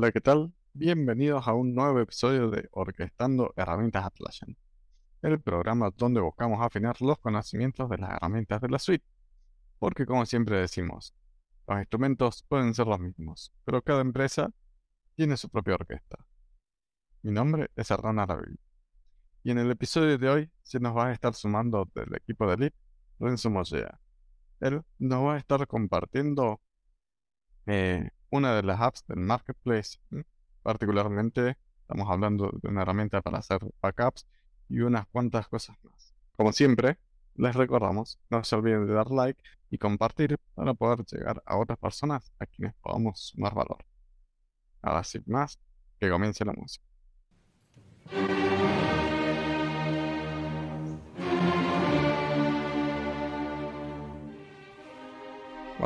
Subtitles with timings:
[0.00, 0.52] Hola, ¿qué tal?
[0.74, 4.56] Bienvenidos a un nuevo episodio de Orquestando Herramientas Atlassian,
[5.22, 9.04] el programa donde buscamos afinar los conocimientos de las herramientas de la suite.
[9.80, 11.12] Porque como siempre decimos,
[11.66, 14.52] los instrumentos pueden ser los mismos, pero cada empresa
[15.16, 16.24] tiene su propia orquesta.
[17.22, 18.56] Mi nombre es Hernán Arabi,
[19.42, 22.56] y en el episodio de hoy se nos va a estar sumando del equipo de
[22.56, 22.74] Leap
[23.18, 23.98] Renzo Mollea.
[24.60, 26.60] Él nos va a estar compartiendo
[27.66, 29.98] eh, una de las apps del marketplace.
[30.62, 34.26] Particularmente estamos hablando de una herramienta para hacer backups
[34.68, 36.14] y unas cuantas cosas más.
[36.36, 36.98] Como siempre,
[37.34, 41.78] les recordamos, no se olviden de dar like y compartir para poder llegar a otras
[41.78, 43.84] personas a quienes podamos sumar valor.
[44.82, 45.58] Ahora sin más,
[45.98, 46.84] que comience la música.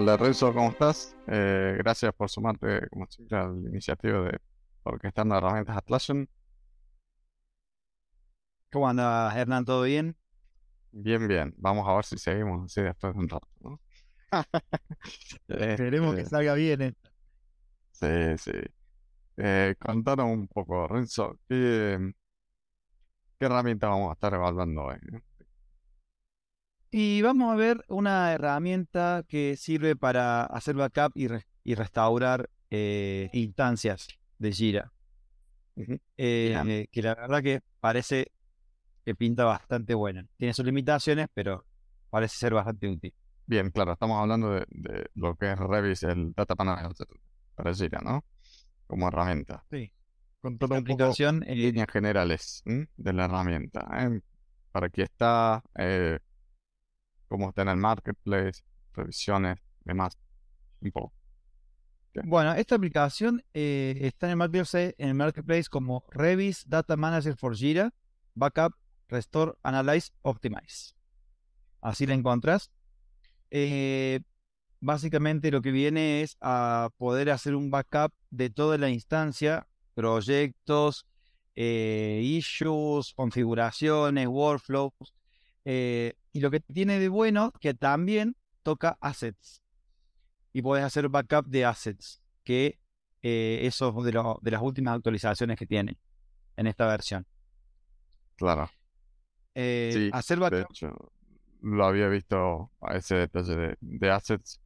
[0.04, 1.16] Hola Renzo, ¿cómo estás?
[1.28, 4.38] Eh, gracias por sumarte, como siempre, a la iniciativa de
[4.82, 6.28] Orquestando Herramientas Atlassian.
[8.72, 9.64] ¿Cómo anda Hernán?
[9.64, 10.16] ¿Todo bien?
[10.92, 11.54] Bien, bien.
[11.56, 13.80] Vamos a ver si seguimos así después de un rato, ¿no?
[15.58, 16.82] Esperemos que Este, salga bien.
[16.82, 16.94] eh.
[17.92, 18.06] Sí,
[18.38, 18.50] sí.
[19.38, 22.12] Eh, contanos un poco, Renzo, ¿qué,
[23.38, 24.98] qué herramienta vamos a estar evaluando hoy?
[26.94, 32.50] Y vamos a ver una herramienta que sirve para hacer backup y, re- y restaurar
[32.70, 34.92] eh, instancias de Jira.
[35.74, 38.30] Eh, eh, que la verdad que parece
[39.06, 40.26] que pinta bastante buena.
[40.36, 41.64] Tiene sus limitaciones, pero
[42.10, 43.14] parece ser bastante útil.
[43.46, 46.92] Bien, claro, estamos hablando de, de lo que es Revis, el Data Manager
[47.54, 48.22] para Jira, ¿no?
[48.86, 49.64] Como herramienta.
[49.70, 49.90] Sí.
[50.42, 52.86] Contanos Esta un poco eh, líneas generales ¿m?
[52.98, 53.88] de la herramienta.
[54.72, 56.18] Para qué está, eh,
[57.32, 60.18] cómo está en el marketplace, revisiones, demás.
[60.82, 61.14] Un poco.
[62.24, 67.34] Bueno, esta aplicación eh, está en el marketplace, en el marketplace como Revis Data Manager
[67.34, 67.94] for Jira,
[68.34, 68.74] Backup,
[69.08, 70.92] Restore, Analyze, Optimize.
[71.80, 72.70] Así la encontrás.
[73.50, 74.20] Eh,
[74.80, 81.06] básicamente lo que viene es a poder hacer un backup de toda la instancia, proyectos,
[81.56, 85.14] eh, issues, configuraciones, workflows.
[85.64, 89.62] Eh, y lo que tiene de bueno que también toca assets
[90.52, 92.78] y podés hacer backup de assets, que
[93.22, 95.98] eh, eso es de, lo- de las últimas actualizaciones que tiene
[96.56, 97.26] en esta versión.
[98.36, 98.68] Claro.
[99.54, 101.12] Eh, Sí, hacer De backup, hecho,
[101.62, 104.60] lo había visto a ese detalle de, de assets,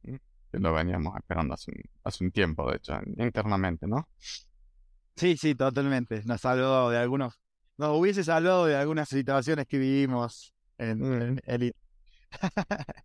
[0.51, 4.07] que lo veníamos esperando hace un, hace un tiempo, de hecho, internamente, ¿no?
[5.15, 6.21] sí, sí, totalmente.
[6.25, 7.39] Nos salvó de algunos,
[7.77, 11.21] nos hubiese salvado de algunas situaciones que vivimos en, Mm.
[11.21, 11.77] en Elite.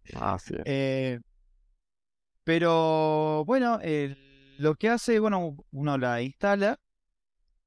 [0.04, 0.46] Es.
[0.66, 1.20] Eh,
[2.44, 6.78] pero bueno, el- lo que hace, bueno, uno la instala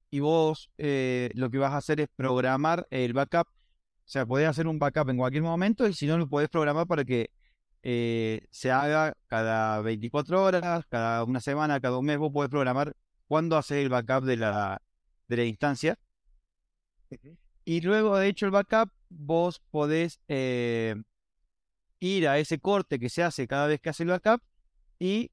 [0.10, 3.48] y vos eh, lo que vas a hacer es programar el backup.
[3.48, 6.88] O sea, podés hacer un backup en cualquier momento y si no, lo podés programar
[6.88, 7.32] para que
[7.84, 12.18] eh, se haga cada 24 horas, cada una semana, cada un mes.
[12.18, 12.96] Vos podés programar
[13.28, 14.82] cuándo hacer el backup de la,
[15.28, 15.98] de la instancia.
[17.66, 20.96] Y luego de hecho el backup, vos podés eh,
[22.00, 24.42] ir a ese corte que se hace cada vez que hace el backup
[25.00, 25.32] y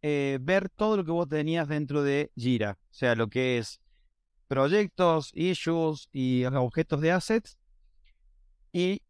[0.00, 2.78] eh, ver todo lo que vos tenías dentro de Jira.
[2.90, 3.80] O sea, lo que es
[4.48, 7.58] proyectos, issues y objetos de assets.
[8.72, 9.02] Y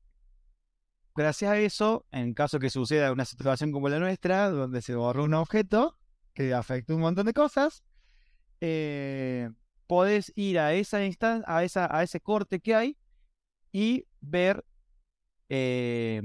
[1.15, 5.25] gracias a eso, en caso que suceda una situación como la nuestra, donde se borró
[5.25, 5.97] un objeto
[6.35, 7.83] que afectó un montón de cosas,
[8.61, 9.51] eh,
[9.89, 12.97] podés ir a esa instan- a esa, a ese corte que hay
[13.73, 14.65] y ver
[15.49, 16.23] eh,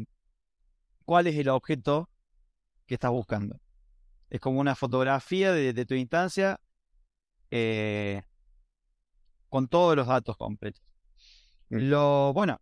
[1.06, 2.10] cuál es el objeto
[2.86, 3.60] que estás buscando.
[4.30, 6.60] Es como una fotografía de, de tu instancia
[7.52, 8.24] eh,
[9.50, 10.84] con todos los datos completos.
[11.70, 11.78] Mm.
[11.90, 12.60] Lo, bueno,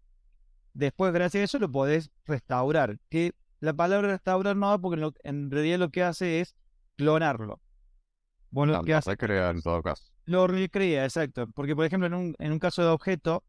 [0.74, 3.00] después gracias a eso lo podés restaurar.
[3.10, 6.56] Que la palabra restaurar no va porque lo- en realidad lo que hace es
[6.98, 7.60] clonarlo.
[8.52, 10.11] Vos lo No, que lo haces recrea en todo caso.
[10.26, 11.48] Lo recrea, exacto.
[11.48, 13.44] Porque, por ejemplo, en un, en un caso de objeto,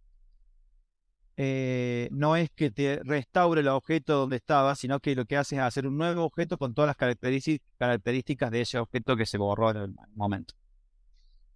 [1.37, 5.57] eh, no es que te restaure el objeto donde estaba, sino que lo que hace
[5.57, 9.39] es hacer un nuevo objeto con todas las características, características de ese objeto que se
[9.39, 10.55] borró en el momento.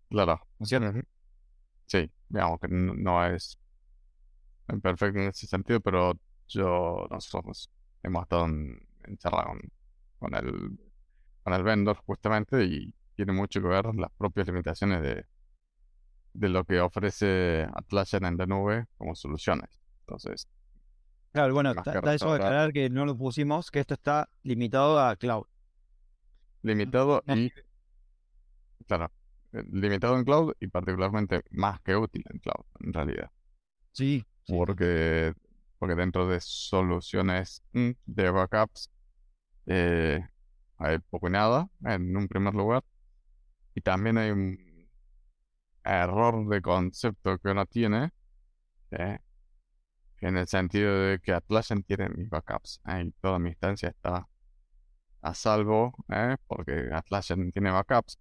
[0.08, 0.40] Claro.
[0.58, 1.00] ¿No es cierto?
[1.86, 3.58] Sí, digamos que no, no es
[4.82, 6.18] perfecto en ese sentido, pero
[6.48, 7.70] yo, nosotros
[8.02, 9.60] hemos estado en, en charla con,
[10.18, 10.78] con el,
[11.42, 15.24] con el vendor justamente y tiene mucho que ver las propias limitaciones de,
[16.34, 19.70] de lo que ofrece Atlassian en la nube como soluciones.
[20.00, 20.48] Entonces,
[21.32, 25.16] Claro, bueno, está, eso de aclarar que no lo pusimos, que esto está limitado a
[25.16, 25.44] cloud.
[26.62, 27.52] limitado y,
[28.86, 29.12] claro,
[29.70, 33.30] limitado en cloud y particularmente más que útil en cloud, en realidad.
[33.92, 34.24] Sí.
[34.46, 35.34] Porque,
[35.78, 38.90] porque dentro de soluciones mm, de backups
[39.66, 40.26] eh,
[40.78, 42.82] hay poco y nada en un primer lugar.
[43.76, 44.58] Y también hay un
[45.84, 48.10] error de concepto que uno tiene,
[48.90, 53.04] en el sentido de que Atlassian tiene mis backups ¿eh?
[53.06, 54.26] y toda mi instancia está
[55.20, 56.36] a salvo, ¿eh?
[56.46, 58.18] porque Atlassian tiene backups,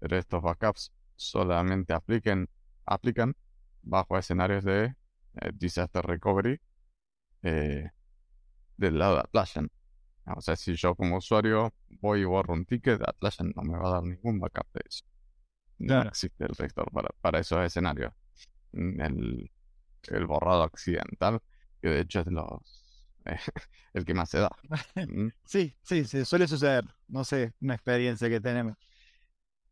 [0.00, 2.48] pero estos backups solamente apliquen,
[2.84, 3.36] aplican
[3.82, 6.60] bajo escenarios de eh, disaster recovery
[7.42, 7.90] eh,
[8.76, 9.70] del lado de Atlassian.
[10.26, 13.88] O sea, si yo como usuario voy y borro un ticket, Atlassian no me va
[13.88, 15.04] a dar ningún backup de eso.
[15.78, 18.12] No existe el rector para, para esos escenarios.
[18.72, 19.50] Mm, el,
[20.08, 21.40] el borrado accidental,
[21.80, 22.84] que de hecho es los
[23.94, 24.50] el que más se da.
[24.96, 25.28] Mm.
[25.44, 26.84] sí, sí, sí, suele suceder.
[27.08, 28.76] No sé, una experiencia que tenemos.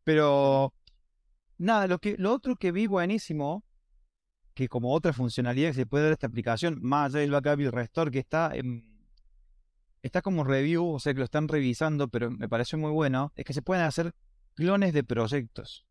[0.03, 0.73] Pero
[1.57, 3.63] nada, lo que lo otro que vi buenísimo,
[4.53, 7.65] que como otra funcionalidad que se puede dar esta aplicación, más allá del backup y
[7.65, 8.51] el restore, que está
[10.03, 13.45] está como review, o sea que lo están revisando, pero me parece muy bueno, es
[13.45, 14.13] que se pueden hacer
[14.53, 15.87] clones de proyectos.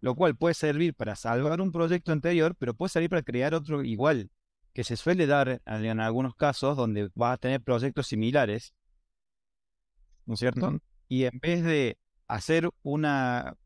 [0.00, 3.84] Lo cual puede servir para salvar un proyecto anterior, pero puede servir para crear otro
[3.84, 4.30] igual
[4.72, 8.72] que se suele dar en algunos casos donde vas a tener proyectos similares,
[10.24, 10.80] ¿no es cierto?
[11.08, 13.56] Y en vez de hacer una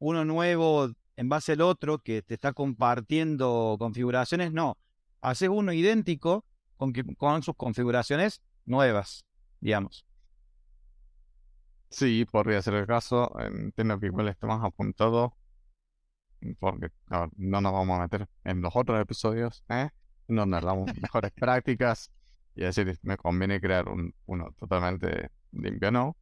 [0.00, 4.76] uno nuevo en base al otro que te está compartiendo configuraciones, no,
[5.20, 6.44] haces uno idéntico
[6.78, 9.24] con, con sus configuraciones nuevas,
[9.60, 10.06] digamos.
[11.90, 13.38] Sí, podría ser el caso.
[13.40, 15.36] Entiendo que igual está más apuntado
[16.58, 16.90] porque
[17.36, 19.90] no nos vamos a meter en los otros episodios, ¿eh?
[20.28, 22.10] donde hablamos mejores prácticas
[22.54, 26.16] y decir, me conviene crear un, uno totalmente limpio, ¿no?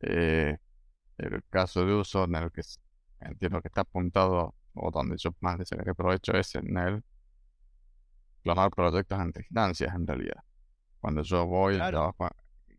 [0.00, 0.56] Eh,
[1.18, 2.62] el caso de uso en el que
[3.20, 7.04] entiendo que está apuntado o donde yo más le sacaré provecho es en el
[8.46, 10.40] clonar proyectos ante instancias en realidad.
[11.00, 12.28] Cuando yo voy trabajo,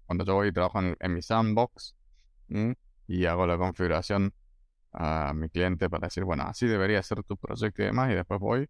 [0.06, 1.94] cuando yo voy y trabajo en, mi sandbox
[3.08, 4.34] y hago la configuración
[4.94, 8.40] a mi cliente para decir, bueno, así debería ser tu proyecto y demás, y después
[8.40, 8.70] voy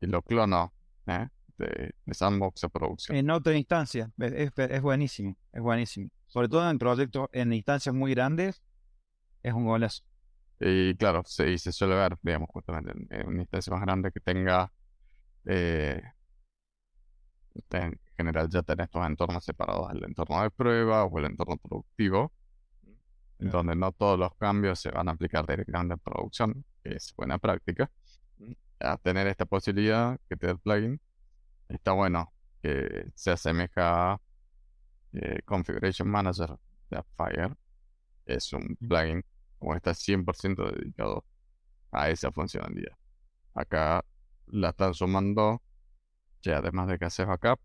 [0.00, 0.72] y lo clono
[1.06, 1.28] ¿eh?
[1.58, 3.16] de, sandbox a producción.
[3.18, 6.08] En otra instancia, es, buenísimo, es buenísimo.
[6.26, 8.62] Sobre todo en proyectos, en instancias muy grandes,
[9.42, 10.02] es un golazo.
[10.58, 14.72] Y claro, se, se suele ver, digamos, justamente en, una instancia más grande que tenga,
[15.48, 16.02] eh,
[17.70, 22.32] en general ya tenés estos entornos separados, el entorno de prueba o el entorno productivo,
[23.38, 27.38] donde no todos los cambios se van a aplicar directamente en producción, que es buena
[27.38, 27.90] práctica.
[28.80, 31.00] A tener esta posibilidad que te da el plugin,
[31.68, 34.20] está bueno que se asemeja a
[35.14, 36.56] eh, Configuration Manager
[36.90, 37.56] de Fire.
[38.26, 39.24] Es un plugin
[39.58, 41.24] como está 100% dedicado
[41.90, 42.96] a esa funcionalidad.
[43.54, 44.04] Acá
[44.50, 45.62] la están sumando,
[46.46, 47.60] además de que haces backup,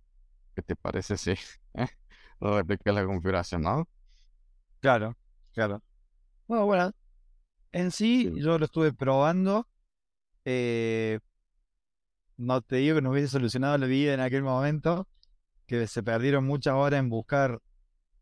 [0.56, 1.32] ¿qué te parece si
[1.74, 1.88] eh?
[2.40, 3.88] replicas la configuración, no?
[4.80, 5.16] Claro.
[5.54, 5.82] Claro.
[6.48, 6.92] Bueno, bueno.
[7.72, 9.68] En sí, yo lo estuve probando.
[10.46, 11.20] Eh,
[12.38, 15.08] no te digo que no hubiese solucionado la vida en aquel momento,
[15.66, 17.60] que se perdieron muchas horas en buscar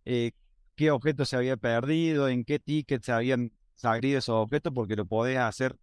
[0.05, 0.31] eh,
[0.75, 5.05] qué objetos se había perdido, en qué tickets se habían salido esos objetos, porque lo
[5.05, 5.75] podés hacer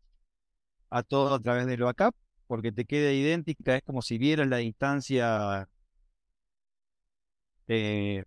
[0.91, 2.15] a todo a través del backup,
[2.49, 5.69] porque te queda idéntica, es como si vieras la instancia
[7.69, 8.25] eh,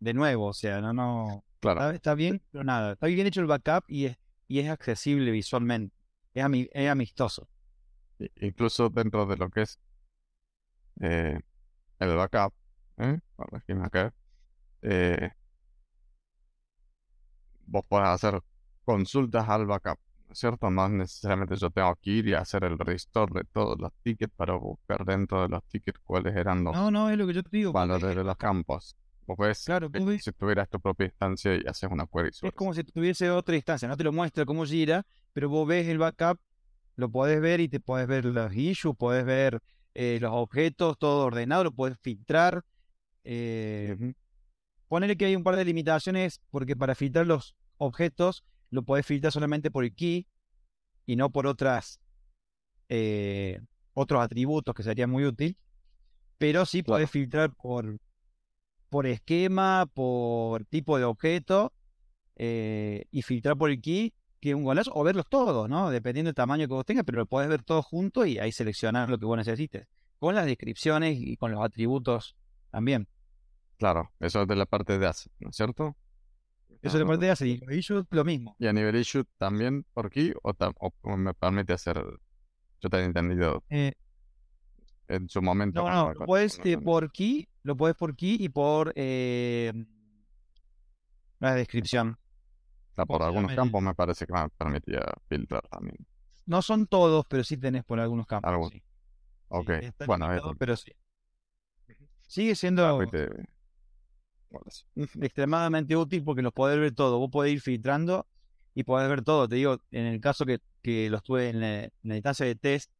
[0.00, 1.90] de nuevo, o sea, no, no, Claro.
[1.90, 2.92] Está, bien, pero nada.
[2.92, 5.94] Está bien hecho el backup y es, y es accesible visualmente.
[6.34, 7.48] Es, es amistoso.
[8.36, 9.78] Incluso dentro de lo que es
[11.00, 11.38] eh,
[11.98, 12.52] el backup,
[12.98, 13.20] ¿eh?
[13.82, 14.12] acá,
[14.82, 15.30] eh,
[17.66, 18.40] vos podés hacer
[18.84, 19.98] consultas al backup,
[20.32, 20.70] ¿cierto?
[20.70, 24.54] No necesariamente yo tengo que ir y hacer el restore de todos los tickets para
[24.54, 27.56] buscar dentro de los tickets cuáles eran los no, no, es lo que yo te
[27.56, 28.96] digo, valores de los campos.
[29.26, 32.30] Vos ves, claro, si tuvieras tu propia instancia y haces una query.
[32.42, 35.04] Es como si tuviese otra instancia, no te lo muestra cómo gira,
[35.34, 36.38] pero vos ves el backup,
[36.96, 39.60] lo podés ver y te podés ver los issues, podés ver
[39.94, 42.64] eh, los objetos, todo ordenado, lo podés filtrar.
[43.24, 44.14] Eh,
[44.88, 49.32] Ponerle que hay un par de limitaciones, porque para filtrar los objetos lo podés filtrar
[49.32, 50.26] solamente por el key
[51.06, 52.00] y no por otras
[52.88, 53.60] eh,
[53.94, 55.56] otros atributos que sería muy útil.
[56.38, 57.98] Pero sí podés filtrar por
[58.88, 61.72] por esquema, por tipo de objeto
[62.36, 65.90] eh, y filtrar por el key, que es un golazo, o verlos todos, ¿no?
[65.90, 69.10] Dependiendo del tamaño que vos tengas, pero lo podés ver todo junto y ahí seleccionar
[69.10, 69.86] lo que vos necesites.
[70.18, 72.36] Con las descripciones y con los atributos
[72.70, 73.08] también.
[73.76, 75.96] Claro, eso es de la parte de asset, ¿no es cierto?
[76.82, 77.48] Eso le puede hacer.
[77.48, 78.56] Y los issues, lo mismo.
[78.58, 80.52] Y a nivel issue también por key o,
[81.02, 82.02] o me permite hacer.
[82.80, 83.64] Yo te he entendido.
[83.68, 83.92] Eh,
[85.08, 85.82] en su momento.
[85.82, 89.72] No, no, lo puedes eh, por key, lo puedes por key y por eh,
[91.40, 92.18] la descripción.
[92.94, 95.96] por algunos campos me parece que me permitía filtrar también.
[96.46, 98.70] No son todos, pero sí tenés por algunos campos.
[98.72, 98.82] Sí.
[99.48, 99.70] Ok,
[100.06, 100.92] bueno, pero sí.
[102.26, 102.86] Sigue siendo
[105.20, 107.18] extremadamente útil porque los podés ver todo.
[107.18, 108.26] Vos podés ir filtrando
[108.74, 109.48] y podés ver todo.
[109.48, 112.54] Te digo, en el caso que, que los tuve en la, en la instancia de
[112.54, 112.90] test,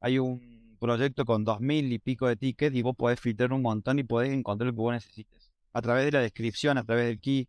[0.00, 3.62] hay un proyecto con dos mil y pico de tickets y vos podés filtrar un
[3.62, 5.52] montón y podés encontrar lo que vos necesites.
[5.72, 7.48] A través de la descripción, a través del key.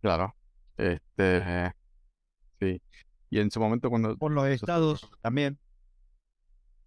[0.00, 0.34] Claro.
[0.76, 1.72] Este.
[2.60, 2.80] sí.
[3.28, 4.16] Y en su momento cuando.
[4.16, 5.58] Por los estados también.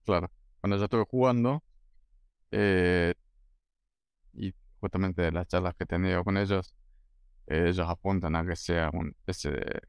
[0.03, 0.31] Claro.
[0.61, 1.63] Cuando yo estuve jugando.
[2.51, 3.13] Eh,
[4.33, 6.73] y justamente de las charlas que he tenido con ellos.
[7.47, 9.81] ellos apuntan a que sea un ese de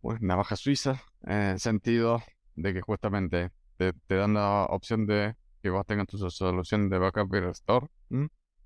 [0.00, 2.22] pues, navaja suiza, en el sentido
[2.56, 7.34] de que justamente te, dan la opción de que vos tengas tu solución de backup
[7.34, 7.86] y restore,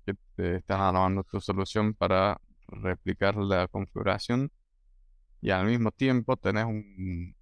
[0.05, 4.51] que te estás armando tu solución para replicar la configuración
[5.41, 7.35] y al mismo tiempo tenés un,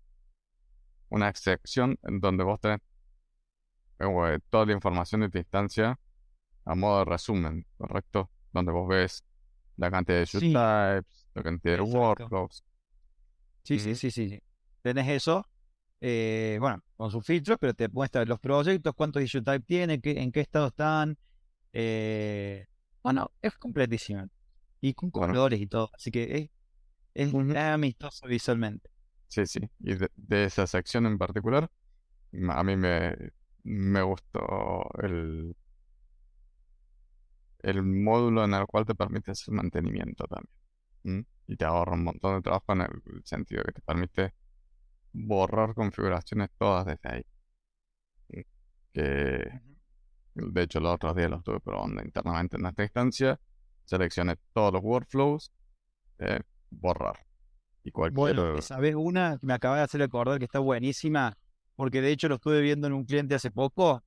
[1.09, 2.79] una excepción en donde vos tenés
[3.99, 5.99] eh, toda la información de tu instancia
[6.65, 8.29] a modo de resumen, ¿correcto?
[8.51, 9.23] Donde vos ves
[9.77, 12.63] la cantidad de shoot types, la cantidad de workflows,
[13.63, 14.39] Sí, sí, sí, sí.
[14.83, 15.43] Tenés eso,
[15.99, 20.21] eh, bueno, con sus filtros, pero te muestra los proyectos, cuántos issue type tiene, qué,
[20.21, 21.17] en qué estado están.
[21.73, 22.67] Eh,
[23.01, 24.27] bueno, es completísimo.
[24.81, 25.89] Y con colores y todo.
[25.95, 26.51] Así que
[27.15, 28.89] es, amistoso visualmente.
[29.27, 29.59] Sí, sí.
[29.79, 31.71] Y de, esa sección en particular,
[32.49, 33.15] a mí me,
[33.65, 35.55] me gustó el,
[37.59, 42.35] el módulo en el cual te permite hacer mantenimiento también y te ahorra un montón
[42.35, 44.33] de trabajo en el sentido que te permite
[45.13, 47.25] borrar configuraciones todas desde ahí.
[48.93, 49.61] Que
[50.35, 53.39] de hecho los otros días lo estuve probando internamente en esta instancia.
[53.83, 55.51] Seleccioné todos los workflows,
[56.19, 57.25] eh, borrar.
[57.83, 58.35] Y cualquier...
[58.35, 61.37] Bueno, ¿sabes una que me acaba de hacer acordar que está buenísima?
[61.75, 64.03] Porque de hecho lo estuve viendo en un cliente hace poco.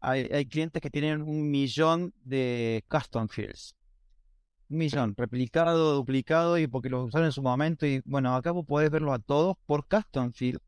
[0.00, 3.76] Hay, hay clientes que tienen un millón de custom fields
[4.68, 7.86] un millón, replicado, duplicado, y porque lo usaron en su momento.
[7.86, 10.60] Y bueno, acá vos podés verlo a todos por custom field.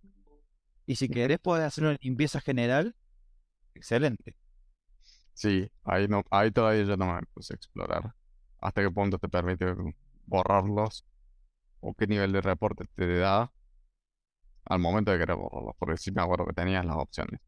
[0.87, 2.95] Y si querés, podés hacer una limpieza general.
[3.75, 4.37] Excelente.
[5.35, 8.15] Sí, ahí, no, ahí todavía yo no me puse a explorar.
[8.61, 9.67] Hasta qué punto te permite
[10.27, 11.05] borrarlos
[11.81, 13.53] o qué nivel de reporte te da
[14.69, 15.75] al momento de querer borrarlos.
[15.79, 17.41] Porque sí me acuerdo que tenías las opciones.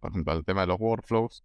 [0.00, 1.44] Por ejemplo, el tema de los workflows.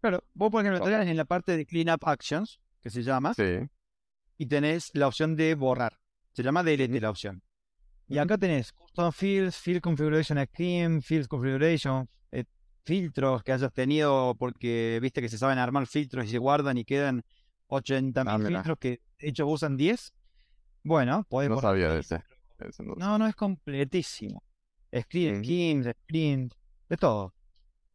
[0.00, 3.34] Claro, vos por ejemplo, en la parte de Cleanup Actions, que se llama.
[3.34, 3.68] Sí
[4.38, 5.98] y tenés la opción de borrar.
[6.32, 7.42] Se llama DLT la opción.
[8.06, 12.44] Y acá tenés Custom Fields, Field Configuration Scheme, Field Configuration, eh,
[12.84, 16.84] filtros que hayas tenido porque viste que se saben armar filtros y se guardan y
[16.84, 17.22] quedan
[17.66, 20.14] 80 ah, filtros que de hecho usan 10.
[20.84, 22.22] Bueno, podés No sabía de ese.
[22.96, 23.18] no.
[23.18, 24.42] no, es completísimo.
[24.92, 26.54] Screen, schemes, sprint,
[26.88, 27.34] de todo.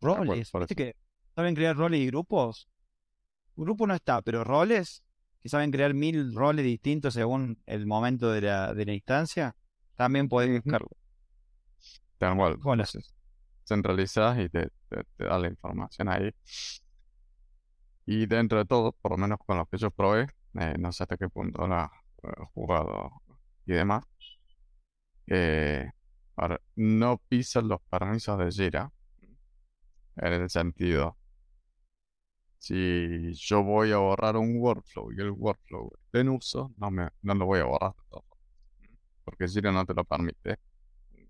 [0.02, 0.52] Ah, roles.
[0.52, 0.96] ¿Viste que
[1.36, 2.68] saben crear roles y grupos?
[3.56, 5.04] Grupo no está, pero roles
[5.42, 9.56] que saben crear mil roles distintos según el momento de la, de la instancia,
[9.96, 10.88] también puedes buscarlo.
[12.18, 12.86] Tal cual.
[13.66, 14.70] Centralizas y te,
[15.18, 16.32] da la información ahí.
[18.06, 20.28] Y dentro de todo, por lo menos con lo que yo probé,
[20.60, 23.12] eh, no sé hasta qué punto lo he jugado
[23.66, 24.06] y demás,
[25.28, 25.90] eh,
[26.76, 28.92] no pisan los permisos de Jira
[30.18, 31.18] en el sentido
[32.64, 37.10] si yo voy a borrar un workflow y el workflow está en uso, no, me,
[37.22, 37.94] no lo voy a borrar.
[39.26, 40.60] Porque Jira no te lo permite,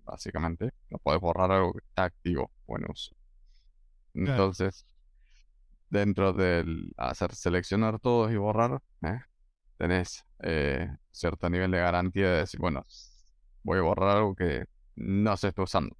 [0.04, 0.70] básicamente.
[0.90, 3.16] No puedes borrar algo que está activo o en uso.
[4.14, 4.86] Entonces,
[5.90, 9.18] dentro del hacer seleccionar todos y borrar, ¿eh?
[9.76, 12.84] tenés eh, cierto nivel de garantía de decir, bueno,
[13.64, 15.96] voy a borrar algo que no se está usando.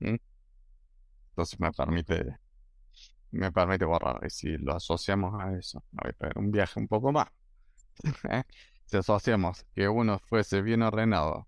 [0.00, 2.38] Entonces me permite
[3.30, 4.20] me permite borrar.
[4.24, 7.28] Y si lo asociamos a eso, a un viaje un poco más.
[8.30, 8.42] ¿eh?
[8.86, 11.46] Si asociamos que uno fuese bien ordenado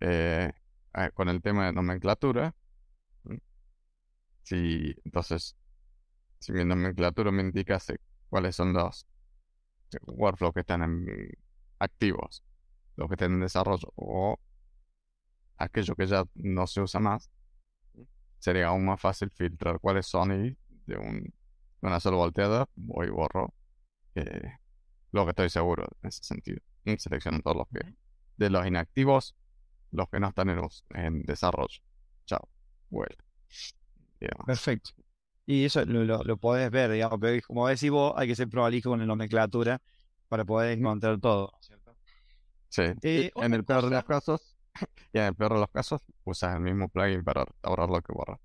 [0.00, 0.52] eh,
[0.94, 2.54] eh, con el tema de nomenclatura,
[4.42, 5.56] si entonces,
[6.38, 7.98] si mi nomenclatura me indicase
[8.28, 9.06] cuáles son los
[10.06, 10.82] workflows que están
[11.78, 12.42] activos,
[12.96, 14.38] los que están en desarrollo o
[15.56, 17.30] aquello que ya no se usa más,
[18.38, 20.56] sería aún más fácil filtrar cuáles son y
[20.86, 21.32] de un
[21.84, 23.52] una sola volteada voy y borro
[25.12, 26.60] lo que estoy seguro en ese sentido.
[26.84, 27.94] Y selecciono todos los que,
[28.36, 29.34] de los inactivos,
[29.90, 30.60] los que no están en,
[30.94, 31.80] en desarrollo.
[32.26, 32.48] Chao.
[32.90, 33.14] Bueno.
[34.46, 34.90] Perfecto.
[35.46, 38.90] Y eso lo, lo, podés ver, digamos, pero como decís vos, hay que ser prolijo
[38.90, 39.80] con la nomenclatura
[40.28, 41.96] para poder encontrar todo, ¿cierto?
[42.68, 42.82] Sí.
[43.02, 44.53] Eh, en el peor de los casos,
[45.12, 48.12] y en el peor de los casos, usas el mismo plugin para restaurar lo que
[48.12, 48.40] borras.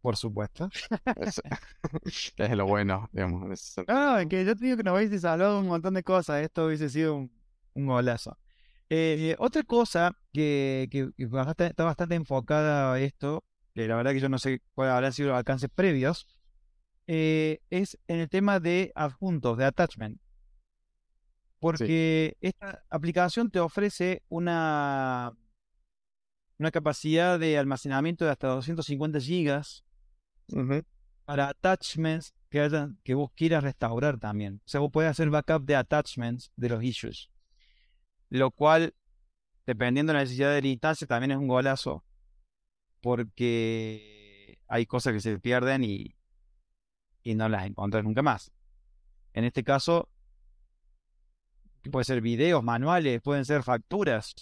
[0.00, 0.68] Por supuesto.
[1.16, 1.42] Es,
[2.36, 3.76] es lo bueno, digamos.
[3.86, 6.42] No, es que yo te digo que nos habéis hablado un montón de cosas.
[6.42, 7.32] Esto hubiese sido un,
[7.74, 8.38] un golazo.
[8.90, 14.28] Eh, otra cosa que, que, está bastante enfocada a esto, que la verdad que yo
[14.28, 16.26] no sé cuáles habrán sido los alcances previos,
[17.06, 20.20] eh, es en el tema de adjuntos, de attachment.
[21.60, 25.36] Porque esta aplicación te ofrece una,
[26.58, 29.84] una capacidad de almacenamiento de hasta 250 gigas
[31.24, 34.60] para attachments que, que vos quieras restaurar también.
[34.64, 37.30] O sea, vos podés hacer backup de attachments de los issues.
[38.30, 38.94] Lo cual,
[39.66, 42.04] dependiendo de la necesidad de la instancia, también es un golazo.
[43.00, 46.16] Porque hay cosas que se pierden y,
[47.22, 48.52] y no las encontrás nunca más.
[49.32, 50.08] En este caso,
[51.90, 54.34] puede ser videos, manuales, pueden ser facturas.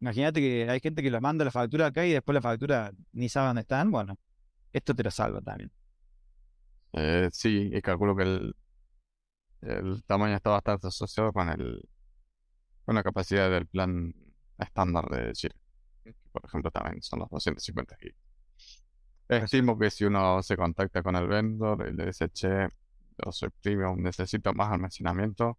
[0.00, 3.28] Imagínate que hay gente que los manda la factura acá y después la factura ni
[3.28, 3.90] sabe dónde están.
[3.90, 4.16] Bueno,
[4.72, 5.72] esto te lo salva también.
[6.92, 8.56] Eh, sí, y calculo que el,
[9.62, 11.82] el tamaño está bastante asociado con el
[12.88, 14.14] con la capacidad del plan
[14.58, 15.54] estándar de Chile.
[16.32, 18.14] Por ejemplo, también son los 250 GB.
[19.28, 22.66] Estimo que si uno se contacta con el vendor y le dice, che,
[23.22, 25.58] yo soy premium, necesito más almacenamiento,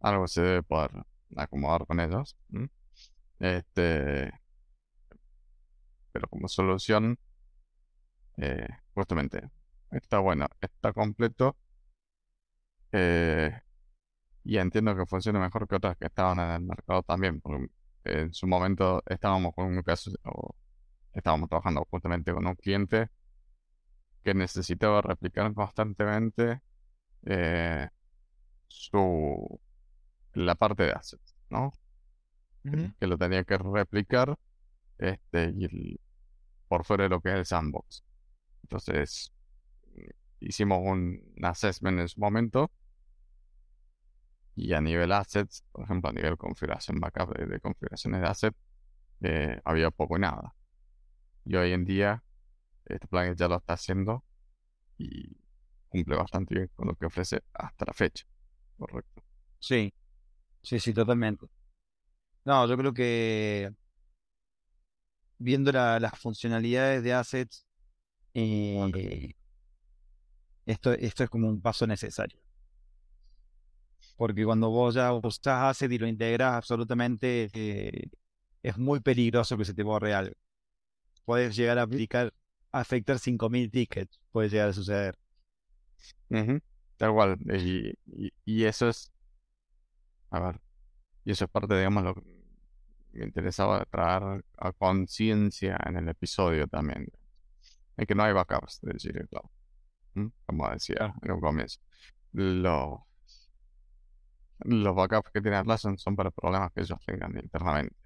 [0.00, 0.90] algo se debe poder
[1.36, 2.36] acomodar con ellos.
[3.38, 4.32] Este,
[6.12, 7.18] pero como solución,
[8.36, 9.50] eh, justamente,
[9.90, 11.56] está bueno, está completo.
[12.92, 13.52] Eh,
[14.44, 17.68] y entiendo que funciona mejor que otras que estaban en el mercado también, porque
[18.04, 20.54] en su momento estábamos con un caso, o
[21.12, 23.10] estábamos trabajando justamente con un cliente
[24.24, 26.60] que necesitaba replicar constantemente
[27.26, 27.88] eh,
[28.68, 29.60] su
[30.34, 31.72] la parte de assets, ¿no?
[32.98, 34.38] Que lo tenía que replicar
[34.98, 35.98] este y
[36.68, 38.04] por fuera de lo que es el sandbox.
[38.62, 39.32] Entonces,
[40.40, 42.70] hicimos un assessment en su momento.
[44.54, 48.56] Y a nivel assets, por ejemplo, a nivel configuración backup de, configuraciones de assets,
[49.20, 50.54] eh, había poco y nada.
[51.44, 52.22] Y hoy en día,
[52.84, 54.24] este plugin ya lo está haciendo
[54.96, 55.36] y
[55.88, 58.26] cumple bastante bien con lo que ofrece hasta la fecha.
[58.76, 59.22] Correcto.
[59.60, 59.94] Sí,
[60.62, 61.46] sí, sí, totalmente.
[62.44, 63.70] No, yo creo que
[65.38, 67.66] viendo las funcionalidades de assets,
[68.34, 69.34] eh,
[70.66, 72.40] esto, esto es como un paso necesario.
[74.16, 78.08] Porque cuando vos ya usás Asset y lo integras absolutamente, eh,
[78.62, 80.34] es muy peligroso que se te borre algo.
[81.24, 82.32] Puedes llegar a aplicar,
[82.72, 85.16] afectar 5.000 tickets, puede llegar a suceder.
[86.96, 87.38] Tal cual.
[88.44, 89.12] Y, eso es.
[90.30, 90.60] A ver.
[91.24, 92.22] Y eso es parte, digamos, lo que
[93.12, 97.06] me interesaba traer a conciencia en el episodio también
[97.96, 100.30] es que no hay backups de Gmail Cloud.
[100.46, 101.80] Como decía en un comienzo.
[102.32, 103.00] Los,
[104.60, 107.96] los backups que tiene Atlassian son para problemas que ellos tengan internamente.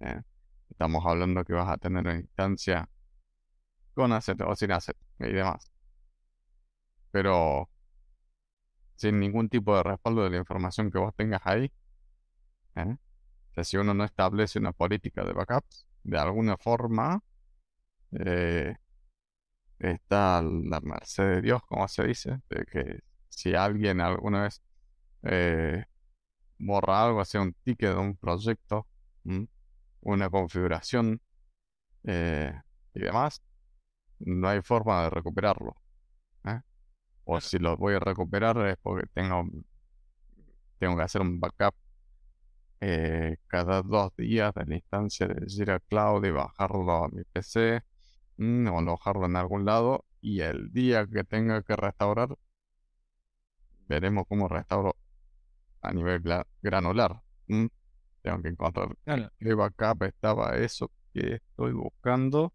[0.00, 0.22] ¿eh?
[0.68, 2.88] Estamos hablando que vas a tener una instancia
[3.94, 5.70] con asset o sin asset y demás.
[7.10, 7.68] Pero
[9.00, 11.72] sin ningún tipo de respaldo de la información que vos tengas ahí.
[12.76, 12.96] ¿eh?
[13.50, 17.22] O sea, si uno no establece una política de backups, de alguna forma,
[18.12, 18.76] eh,
[19.78, 24.62] está la merced de Dios, como se dice, de que si alguien alguna vez
[25.22, 25.84] eh,
[26.58, 28.86] borra algo, hacia un ticket de un proyecto,
[30.02, 31.22] una configuración
[32.04, 32.52] eh,
[32.92, 33.42] y demás,
[34.18, 35.74] no hay forma de recuperarlo.
[36.44, 36.60] ¿eh?
[37.24, 39.48] O si lo voy a recuperar es porque tengo,
[40.78, 41.74] tengo que hacer un backup
[43.46, 47.82] cada dos días de la instancia de Jira Cloud y bajarlo a mi PC
[48.38, 52.36] o alojarlo en algún lado y el día que tenga que restaurar,
[53.86, 54.96] veremos cómo restauro
[55.82, 56.22] a nivel
[56.62, 57.20] granular.
[57.46, 58.96] Tengo que encontrar
[59.38, 62.52] qué backup estaba eso que estoy buscando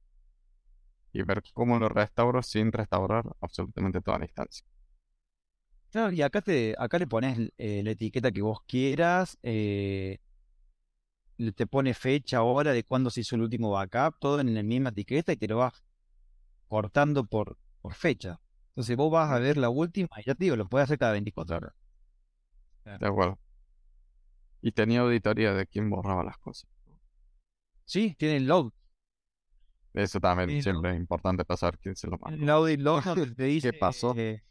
[1.16, 4.68] y ver cómo lo restauro sin restaurar absolutamente toda la instancia.
[5.90, 10.20] Claro, y acá, te, acá le pones eh, la etiqueta que vos quieras, eh,
[11.56, 14.90] te pone fecha, hora de cuándo se hizo el último backup, todo en la misma
[14.90, 15.86] etiqueta y te lo vas
[16.68, 18.42] cortando por, por fecha.
[18.70, 21.14] Entonces vos vas a ver la última y ya te digo, lo puedes hacer cada
[21.14, 21.74] 24 horas.
[22.84, 23.40] De acuerdo.
[24.62, 26.70] Y tenía auditoría de quién borraba las cosas.
[27.86, 28.74] Sí, tiene el log.
[29.96, 32.44] Eso también siempre es importante para saber quién se lo mandó.
[32.44, 33.04] El audit log
[33.38, 34.14] te dice pasó?
[34.18, 34.44] eh,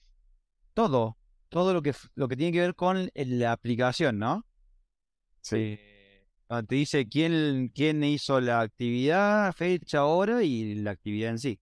[0.72, 1.18] todo,
[1.50, 4.46] todo lo que lo que tiene que ver con la aplicación, ¿no?
[5.42, 5.57] Sí.
[5.78, 11.38] Eh, donde te dice quién, quién hizo la actividad, fecha, hora y la actividad en
[11.38, 11.61] sí.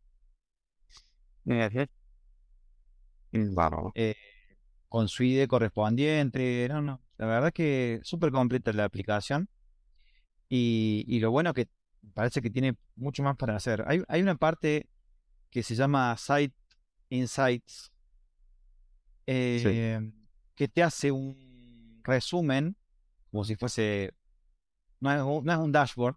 [3.32, 3.90] Bárbaro.
[3.96, 4.14] Eh,
[4.88, 6.68] con su ID correspondiente.
[6.68, 7.00] No, no.
[7.16, 9.48] La verdad que súper completa la aplicación.
[10.48, 11.66] Y, y lo bueno que
[12.14, 13.84] parece que tiene mucho más para hacer.
[13.86, 14.88] Hay, hay una parte
[15.50, 16.54] que se llama Site
[17.10, 17.90] Insights.
[19.26, 20.00] eh,
[20.54, 22.76] que te hace un resumen,
[23.30, 24.12] como si fuese.
[25.00, 26.16] No es, un- no es un dashboard,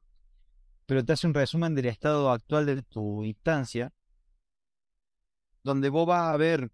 [0.85, 3.93] pero te hace un resumen del estado actual de tu instancia.
[5.63, 6.71] Donde vos vas a ver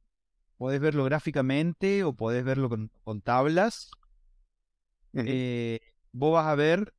[0.58, 3.90] Podés verlo gráficamente o podés verlo con, con tablas.
[5.14, 5.80] Eh,
[6.12, 6.94] vos vas a ver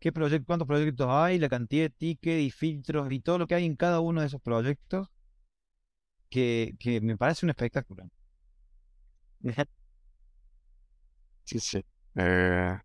[0.00, 3.54] qué proyecto, cuántos proyectos hay, la cantidad de tickets y filtros y todo lo que
[3.54, 5.08] hay en cada uno de esos proyectos,
[6.30, 8.04] que, que me parece un espectáculo.
[11.44, 11.84] Sí, sí.
[12.14, 12.78] Eh,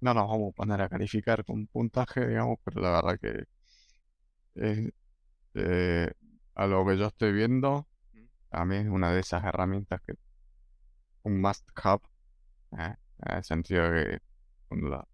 [0.00, 3.44] no nos vamos a poner a calificar con puntaje, digamos, pero la verdad que
[4.54, 4.92] es,
[5.54, 6.12] eh,
[6.54, 7.88] a lo que yo estoy viendo,
[8.50, 10.14] a mí es una de esas herramientas que
[11.24, 12.02] un must have,
[12.78, 12.94] eh,
[13.26, 14.18] en el sentido de que
[14.68, 15.08] cuando la,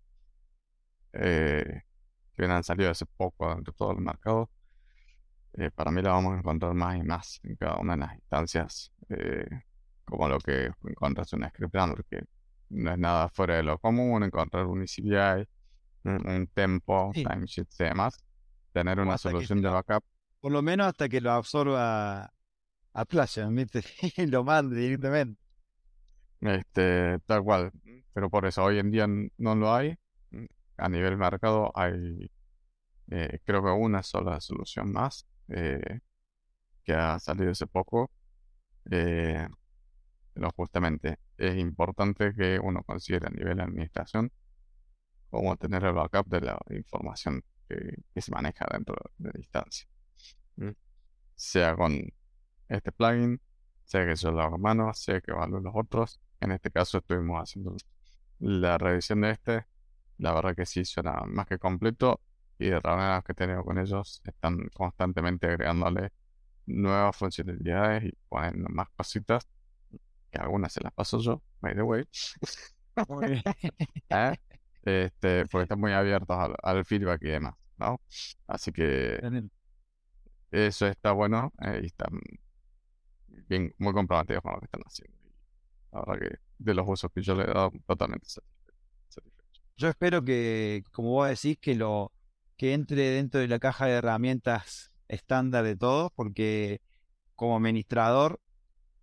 [1.13, 1.83] eh,
[2.37, 4.51] que han salido hace poco dentro de todo el mercado,
[5.55, 8.15] eh, para mí la vamos a encontrar más y más en cada una de las
[8.15, 9.49] instancias, eh,
[10.05, 12.23] como lo que encontras en Script Runner, que
[12.71, 15.49] no es nada fuera de lo común encontrar un ECDI,
[16.05, 17.25] un, tempo, Sí.
[17.25, 18.17] timesheets y demás,
[18.73, 20.05] tener una solución de backup.
[20.41, 22.33] Por lo menos hasta que lo absorba
[22.93, 23.49] a Playa.
[24.17, 25.41] Y lo mande directamente.
[26.41, 27.73] Este, tal cual.
[28.13, 29.97] Pero por eso hoy en día no lo hay.
[30.79, 32.31] A nivel mercado hay,
[33.11, 36.01] eh, creo que una sola solución más eh,
[36.85, 38.11] que ha salido hace poco.
[38.91, 39.47] Eh,
[40.33, 44.33] pero justamente es importante que uno considere a nivel de administración
[45.31, 47.77] cómo tener el backup de la información que,
[48.15, 49.89] que se maneja dentro de la instancia.
[50.57, 50.71] Mm.
[51.35, 51.93] Sea con
[52.69, 53.41] este plugin,
[53.85, 56.21] sea que yo lo haga a mano, sea que evalúe los otros.
[56.41, 57.77] En este caso estuvimos haciendo
[58.39, 59.67] la revisión de este.
[60.19, 62.21] La verdad que sí suena más que completo
[62.59, 66.13] y de reuniones que he tenido con ellos están constantemente agregándole
[66.67, 69.47] nuevas funcionalidades y poniendo más cositas.
[70.31, 72.05] Que algunas se las paso yo, by the way.
[74.11, 74.37] ¿eh?
[74.85, 78.01] Este, porque están muy abiertos al, al feedback y demás, ¿no?
[78.47, 79.21] Así que
[80.51, 82.19] eso está bueno eh, y están
[83.49, 85.17] bien, muy comprometidos con lo que están haciendo.
[85.93, 88.58] La verdad que de los usos que yo le he dado, totalmente satisfe- satisfecho.
[89.79, 92.13] Yo espero que, como vos decís, que lo
[92.57, 96.81] que entre dentro de la caja de herramientas estándar de todos, porque
[97.37, 98.41] como administrador,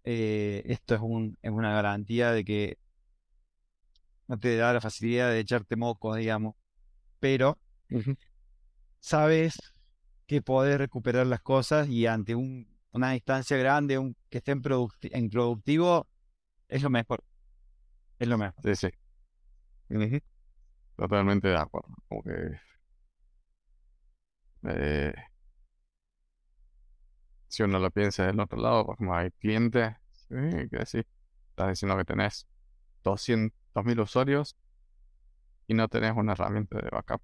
[0.05, 2.79] eh, esto es un, es una garantía de que
[4.27, 6.55] no te da la facilidad de echarte moco, digamos,
[7.19, 7.59] pero
[8.99, 9.55] sabes
[10.27, 14.61] que podés recuperar las cosas y ante un, una distancia grande, un, que esté en,
[14.63, 16.07] producti- en productivo,
[16.69, 17.23] es lo mejor.
[18.19, 18.55] Es lo mejor.
[18.75, 18.89] Sí,
[19.89, 19.95] sí.
[19.95, 20.19] Ujú.
[20.97, 21.95] Totalmente de acuerdo.
[22.09, 22.59] Como que
[24.63, 25.13] eh,
[27.47, 30.35] si uno lo piensa del otro lado, pues como hay clientes, sí,
[30.69, 31.07] que decir,
[31.49, 32.47] estás diciendo que tenés
[33.03, 34.55] 200.000 usuarios
[35.67, 37.21] y no tenés una herramienta de backup.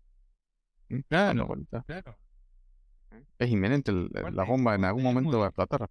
[0.90, 1.00] ¿Mm?
[1.10, 1.50] Claro.
[3.40, 5.90] Es inminente, el- Bueno, la bomba en algún momento va a explotar.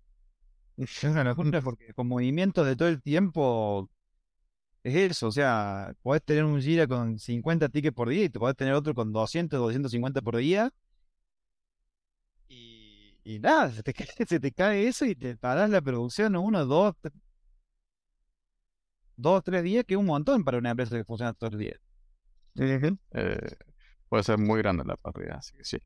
[0.76, 3.90] Es una locura porque con movimientos de todo el tiempo
[4.82, 8.38] es eso, o sea, podés tener un gira con 50 tickets por día y te
[8.38, 10.70] podés tener otro con 200, 250 por día.
[12.48, 16.36] Y, y nada, se te, cae, se te cae eso y te parás la producción
[16.36, 17.12] uno, dos, tre-
[19.16, 21.78] dos, tres días, que es un montón para una empresa que funciona todos los días.
[23.12, 23.56] Eh,
[24.08, 25.78] puede ser muy grande la pérdida, así que sí.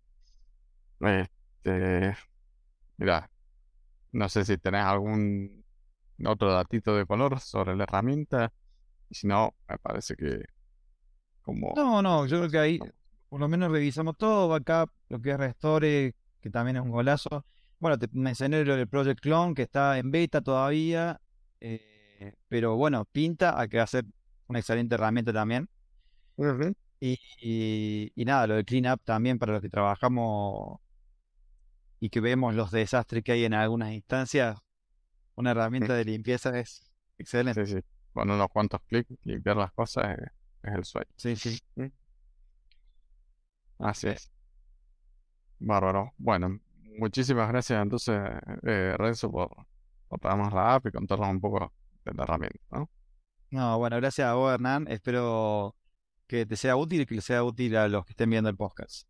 [1.00, 2.16] Este,
[2.98, 3.30] mira,
[4.12, 5.64] no sé si tenés algún
[6.26, 8.52] otro datito de color sobre la herramienta.
[9.14, 10.42] Y si no, me parece que
[11.42, 12.78] como No, no, yo creo que ahí
[13.28, 17.46] por lo menos revisamos todo, backup, lo que es Restore, que también es un golazo.
[17.78, 21.20] Bueno, te mencioné lo del Project Clone, que está en beta todavía,
[21.60, 24.04] eh, pero bueno, pinta a que va a ser
[24.48, 25.68] una excelente herramienta también.
[26.98, 30.80] Y, y- y nada, lo de Cleanup también para los que trabajamos
[32.00, 34.58] y que vemos los desastres que hay en algunas instancias,
[35.36, 37.66] una herramienta de limpieza es excelente.
[37.66, 37.80] Sí, sí.
[38.14, 40.30] Con unos cuantos clics, limpiar las cosas es,
[40.62, 41.10] es el sueño.
[41.16, 41.60] Sí, sí.
[43.78, 44.30] Así es.
[45.58, 46.12] Bárbaro.
[46.16, 46.58] Bueno,
[46.98, 48.18] muchísimas gracias entonces,
[48.62, 49.50] eh, Renzo, por,
[50.08, 51.72] por darnos la app y contarnos un poco
[52.04, 52.90] de la herramienta, ¿no?
[53.50, 54.86] No, bueno, gracias a vos, Hernán.
[54.88, 55.76] Espero
[56.26, 58.56] que te sea útil y que le sea útil a los que estén viendo el
[58.56, 59.06] podcast.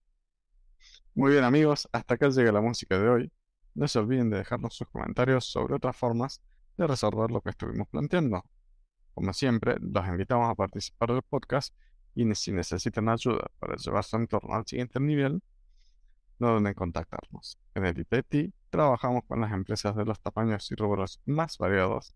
[1.15, 3.33] Muy bien, amigos, hasta acá llega la música de hoy.
[3.75, 6.41] No se olviden de dejarnos sus comentarios sobre otras formas
[6.77, 8.45] de resolver lo que estuvimos planteando.
[9.15, 11.75] Como siempre, los invitamos a participar del podcast
[12.15, 15.41] y si necesitan ayuda para llevar su entorno al siguiente nivel,
[16.39, 17.59] no duden en contactarnos.
[17.75, 22.15] En el IPETI trabajamos con las empresas de los tamaños y rubros más variados,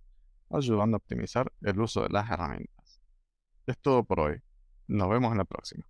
[0.51, 3.01] ayudando a optimizar el uso de las herramientas.
[3.67, 4.43] Es todo por hoy.
[4.89, 5.85] Nos vemos en la próxima.